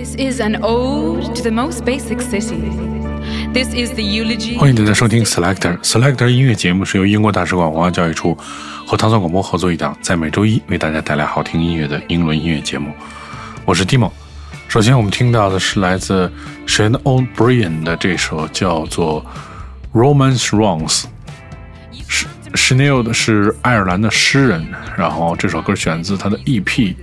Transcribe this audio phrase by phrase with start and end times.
[0.00, 2.70] This is an ode to the most basic city.
[3.52, 4.56] This is the eulogy.
[4.58, 8.34] 欢迎大家收听 Selector Selector 音乐节目，是由英国大使馆文化教育处
[8.86, 12.90] 和唐宋广播合作一档，在每周一为大家带来好听音乐的英伦音乐节目。
[13.66, 14.10] 我是 Timo。
[14.68, 16.32] 首先，我们听到的是来自
[16.66, 19.22] Shane O'Brien 的这首叫做
[20.00, 21.02] 《Romance Runs》。
[22.08, 26.94] 是 s h a n e l 的是爱尔兰的诗人，然后这首歌选自他的 EP，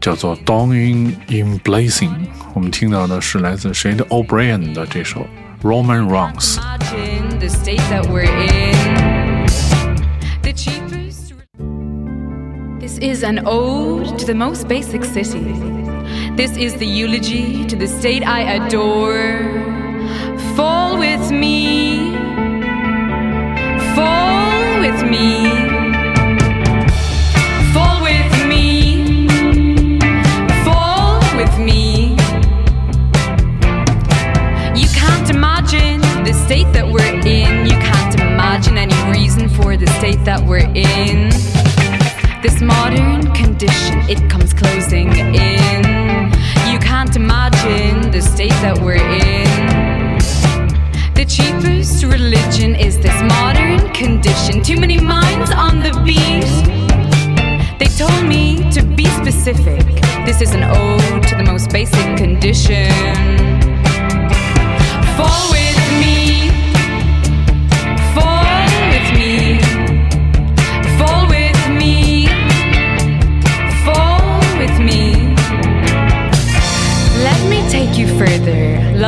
[0.00, 2.10] 叫做《Dawning in Blazing》。
[2.54, 5.26] 我们听到的是来自 Shane O'Brien 的这首《
[5.66, 6.56] Romance Runs》。
[6.58, 9.46] Imagine the state that we're in.
[10.42, 11.34] The cheapest.
[12.80, 15.52] This is an ode to the most basic city.
[16.36, 19.40] This is the eulogy to the state I adore.
[20.54, 22.09] Fall with me.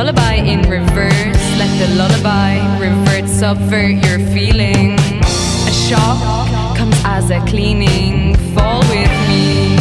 [0.04, 1.40] Lullaby in reverse.
[1.56, 4.98] Let the lullaby revert, subvert your feeling.
[4.98, 8.36] A shock comes as a cleaning.
[8.54, 9.76] Fall with me.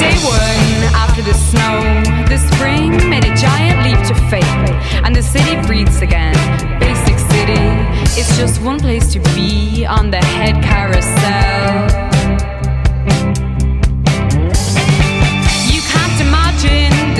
[0.00, 1.82] Day one after the snow,
[2.30, 6.32] the spring made a giant leap to faith, and the city breathes again.
[6.80, 7.60] Basic city,
[8.18, 12.03] it's just one place to be on the head carousel.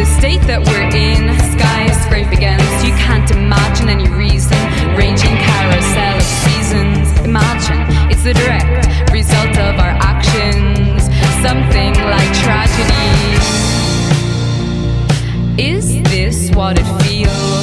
[0.04, 1.32] The state that we're in.
[1.56, 2.84] Skies scrape against.
[2.84, 4.59] You can't imagine any reason.
[4.97, 7.09] Ranging carousel of seasons.
[7.20, 11.09] Imagine it's the direct result of our actions.
[11.41, 13.09] Something like tragedy.
[15.56, 17.53] Is this what it feels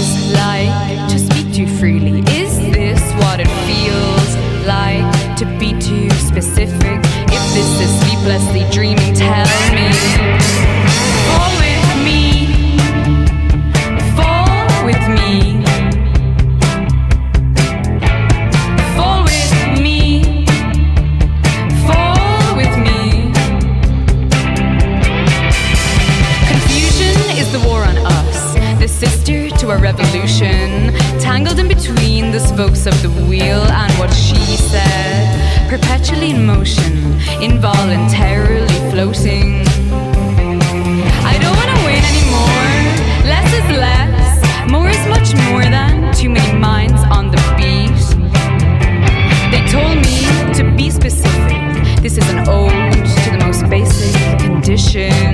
[54.71, 55.30] condition.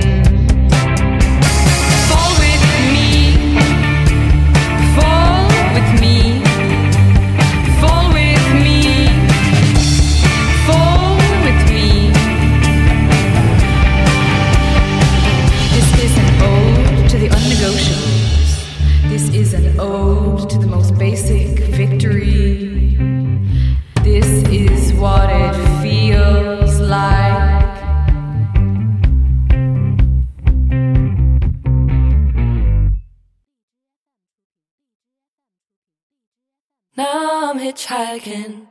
[38.08, 38.66] Now I'm hitchhiking.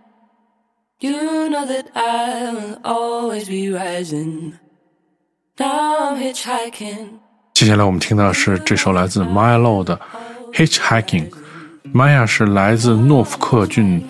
[0.99, 4.53] You know that I will always be rising.
[5.59, 7.19] Now I'm hitchhiking.
[7.53, 9.99] 接下来我们听到的是这首来自 Maya Low 的
[10.53, 11.29] 《Hitchhiking》。
[11.93, 14.03] Maya 是来自诺福克郡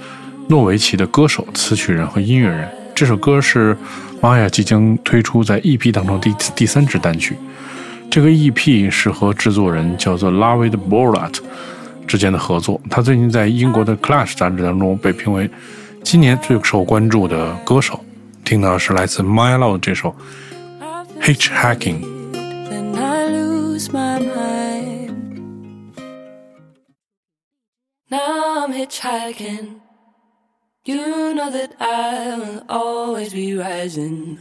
[0.48, 2.70] 诺维奇的歌手、词曲人和音乐人。
[2.96, 3.78] 这首歌是
[4.22, 7.36] Maya 即将推出在 EP 当中第第三支单曲。
[8.10, 11.40] 这个 EP 是和制作人叫做 Lavid Borat
[12.07, 12.81] 之间的合作。
[12.91, 15.51] 他最近在英国的 Clash 杂志当中被评为
[16.03, 17.99] 今年最受关注的歌手。
[18.45, 20.15] 听到的是来自 Maya Low 这首《
[21.23, 22.01] Hitchhiking》。
[22.69, 25.13] Then I lose my mind.
[28.11, 29.81] Now I'm hitchhiking.
[30.85, 34.39] You know that I will always be rising.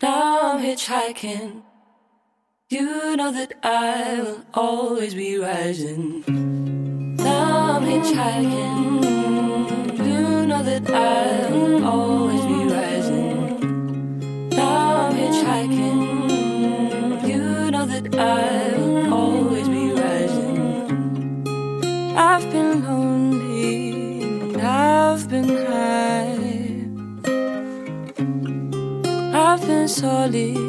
[0.00, 1.62] Now I'm hitchhiking.
[2.68, 6.53] You know that I will always be rising.
[7.75, 9.03] Now I'm hitchhiking.
[10.07, 13.59] You know that I will always be rising.
[14.51, 15.99] Now I'm hitchhiking.
[17.27, 21.43] You know that I will always be rising.
[22.15, 26.39] I've been lonely and I've been high.
[29.35, 30.64] I've been solid,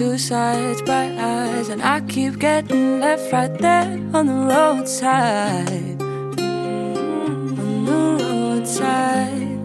[0.00, 6.00] two sides, bright eyes, and I keep getting left right there on the roadside.
[7.60, 9.60] On the roadside.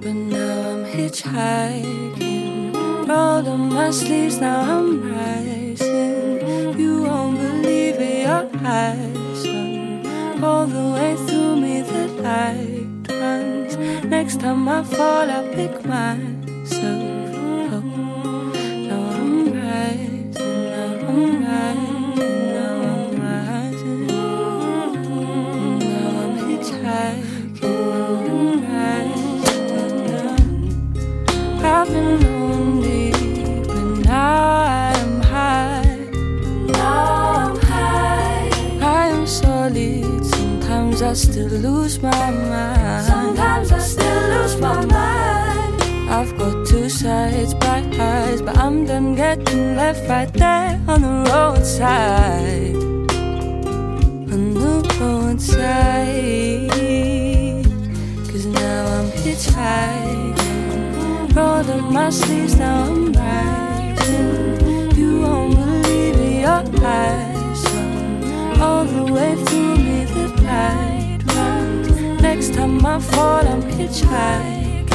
[0.00, 2.76] But now I'm hitchhiking.
[3.08, 6.78] Rolled up my sleeves, now I'm rising.
[6.78, 11.82] You won't believe it, your eyes run all the way through me.
[11.82, 13.76] The light runs.
[14.04, 17.33] Next time I fall, I pick myself
[41.14, 43.06] I still lose my mind.
[43.06, 45.82] Sometimes I still lose my mind.
[46.10, 51.30] I've got two sides, bright eyes, but I'm done getting left right there on the
[51.30, 52.74] roadside.
[54.32, 56.72] On the roadside.
[58.28, 60.34] Cause now I'm hitchhiking.
[61.36, 64.90] Rolled up my sleeves, now I'm rising.
[64.96, 67.23] You won't believe it, your eyes
[72.94, 74.86] I fall, I'm hitchhiking.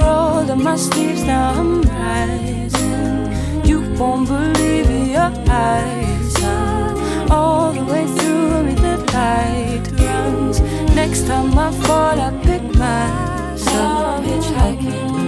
[0.00, 3.66] Rolled up my sleeves, now I'm rising.
[3.66, 8.72] You won't believe your eyes run all the way through me.
[8.72, 10.60] The light runs.
[10.96, 15.21] Next time I fall, I pick myself hitchhiking.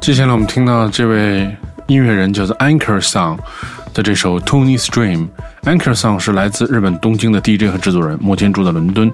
[0.00, 3.38] 接下来我们听到这位音乐人叫做 Anchor Song
[3.94, 5.28] 的这首 Tony Stream。
[5.62, 9.10] Anchor Song 是来自日本东京的 DJ 和制作人，目前住在伦敦。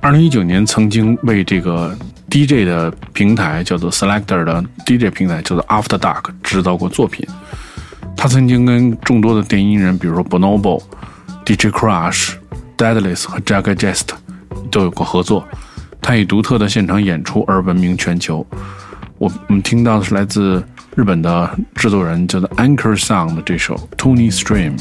[0.00, 1.96] 二零一九年曾经为这个
[2.28, 7.24] DJ 的平台叫做 Selector 的 DJ 平台叫做 After Dark 制造过作品。
[8.16, 10.82] 他曾经跟众多的电音人，比如说 Bonobo、
[11.46, 12.32] DJ Crush、
[12.76, 14.08] Deadless 和 Jaga Jest
[14.68, 15.46] 都有过合作。
[16.02, 18.44] 他以独特的现场演出而闻名全球。
[19.18, 20.60] 我我们听到的是来自
[20.96, 24.76] 日本的制作人叫做 Anchor Sound 的这首 Tony Stream。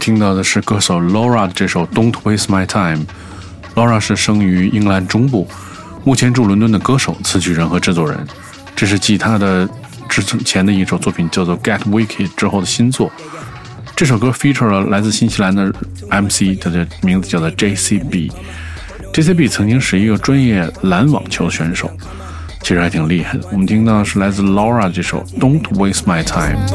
[0.00, 3.04] 听到的是歌手 Laura 的这首《Don't Waste My Time》。
[3.76, 5.46] Laura 是生于英格兰中部，
[6.02, 8.18] 目前住伦敦的歌手、词曲人和制作人。
[8.74, 9.68] 这是继他的
[10.08, 13.12] 之前的一首作品叫做《Get Wicked》之后的新作。
[13.94, 15.70] 这首歌 feature 了来自新西兰的
[16.08, 18.32] MC，他的名字叫做 JCB。
[19.12, 21.90] JCB 曾经是一个专业篮网球选手，
[22.62, 23.46] 其实还挺厉害的。
[23.52, 26.66] 我们听到的是来自 Laura 这首《Don't Waste My Time》。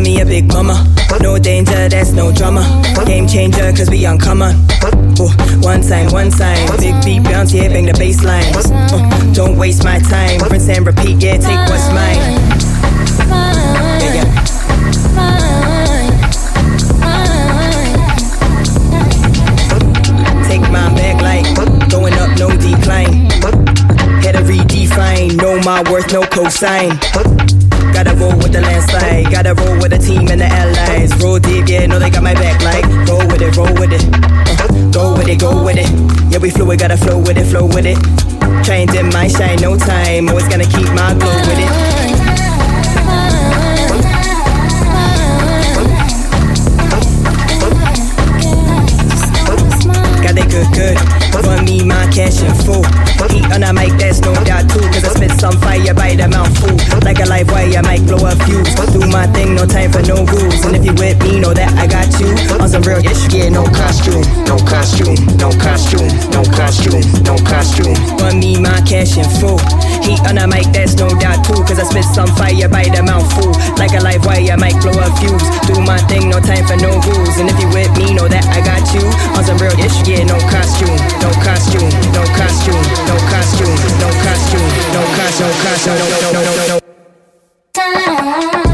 [0.00, 0.86] Major, me a big mama.
[1.20, 2.62] No danger, that's no drama.
[3.06, 4.54] Game changer, cause we uncommon.
[5.20, 5.28] Ooh,
[5.60, 6.78] one time, one time.
[6.78, 8.44] Big beat bounce, yeah, bang the bass line.
[8.54, 12.18] Uh, don't waste my time, rinse and repeat, yeah, take what's mine.
[20.48, 23.30] Take my back like going up, no decline.
[24.22, 27.57] Had to redefine, know my worth, no cosign.
[27.98, 31.10] Gotta roll with the landslide, gotta roll with the team and the allies.
[31.20, 32.84] Roll deep, yeah, know they got my back like.
[33.08, 34.04] roll with it, roll with it.
[34.14, 35.90] Uh, go with it, go with it.
[36.30, 37.98] Yeah, we fluid, gotta flow with it, flow with it.
[38.64, 40.28] Try and dim my shine, no time.
[40.28, 42.08] Always gonna keep my glow with it.
[50.48, 51.27] Good, good.
[51.32, 52.84] Run me my cash in full.
[53.28, 54.84] Heat on a mic, that's no doubt too.
[54.92, 56.74] Cause I spit some fire by the mouthful.
[57.04, 58.74] Like a live wire, might blow a fuse.
[58.92, 60.64] Do my thing, no time for no rules.
[60.64, 62.30] And if you with me, know that I got you.
[62.60, 64.24] On some real ish, yeah, no costume.
[64.48, 67.94] No costume, no costume, no costume, no costume.
[68.18, 69.60] Run me my cash in full.
[70.02, 71.60] Heat on a mic, that's no doubt too.
[71.66, 73.52] Cause I spit some fire by the mouthful.
[73.76, 75.44] Like a live wire, might blow a fuse.
[75.68, 77.36] Do my thing, no time for no rules.
[77.38, 79.04] And if you with me, know that I got you.
[79.36, 84.68] On some real ish, yeah, no costume, no costume, no costume, no costume, no costume,
[84.92, 86.78] no costume, no costume, no, no, no, no, no.
[87.74, 88.67] Got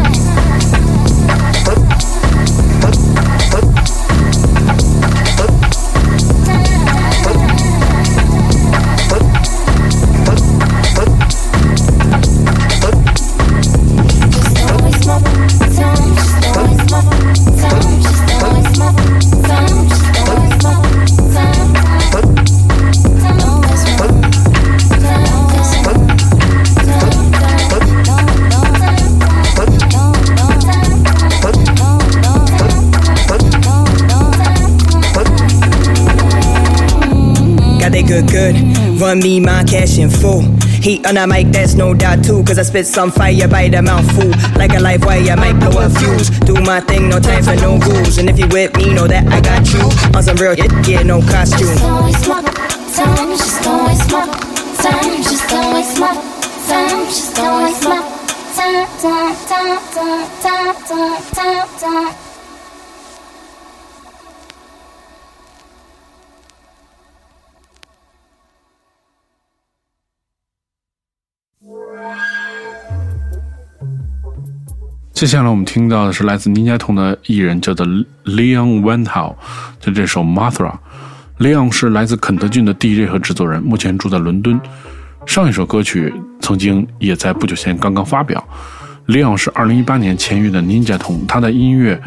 [39.14, 40.42] Run me my cash in full.
[40.82, 42.42] Heat on a mic, that's no doubt too.
[42.42, 44.28] Cause I spit some fire by the mouthful.
[44.58, 46.30] Like a live wire, might blow a fuse.
[46.40, 48.18] Do my thing, no time for no rules.
[48.18, 49.86] And if you with me, know that I got you.
[50.16, 51.78] On some real shit, yeah, no costume.
[51.78, 54.26] Don't waste my time, just don't waste my
[54.82, 56.14] time, just don't waste my
[56.66, 58.02] time, just don't waste my
[58.56, 62.23] time, time, time, time, time, time, time, time.
[75.14, 77.86] 接下来我们听到的是来自尼加童的艺人，叫做
[78.24, 79.36] Leon Wendell
[79.80, 80.72] 的这首 Mathra。
[81.38, 84.60] Leon 是来自肯德郡的 DJ 和制作人，目前住在伦敦。
[85.24, 88.44] 上一首歌曲曾经也在不久前刚刚发表。
[89.06, 92.02] Leon 是2018年签约的 Ninja 童，他的音乐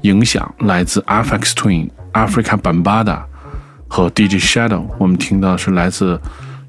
[0.00, 3.22] 影响来自 FX Twin、Africa b a m b a d a
[3.86, 4.86] 和 DJ Shadow。
[4.98, 6.18] 我们听到的是来自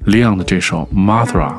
[0.04, 1.54] Leon 的这首 Mothra。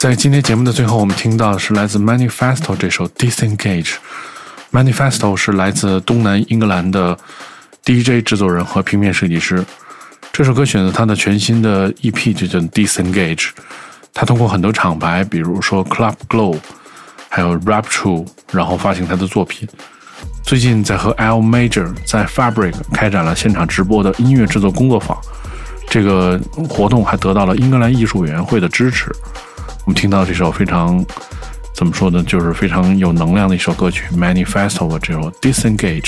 [0.00, 3.96] 在今天节目的最后，我们听到的是来自 Manifesto 这首 Disengage。
[4.72, 7.14] Manifesto 是来自东南英格兰的
[7.84, 9.62] DJ 制作人和平面设计师。
[10.32, 13.50] 这首歌选择他的全新的 EP 就叫 Disengage。
[14.14, 16.58] 他通过很多厂牌，比如说 Club Glow，
[17.28, 19.68] 还有 Rapture，然后发行他的作品。
[20.42, 25.14] 最近在和 L Major 在 Fabric 开展了现场直播的音乐制作工作坊。
[25.90, 29.14] 这个活动还得到了英格兰艺术委员会的支持。
[29.84, 31.04] 我们听到这首非常
[31.74, 36.00] 怎么说呢，就是非常有能量的一首歌曲《Manifesto》这首《Disengage》。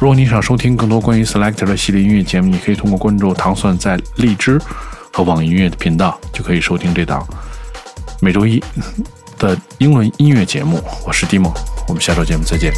[0.00, 4.60] 如果你想收听更多关于 Selector 的系列音乐节目，你可以通过关注糖蒜在荔枝
[5.12, 7.26] 和网易音乐的频道，就可以收听这档
[8.20, 8.62] 每周一
[9.38, 10.82] 的英文音乐节目。
[11.06, 11.52] 我是 Dimo，
[11.88, 12.72] 我们下周节目再见。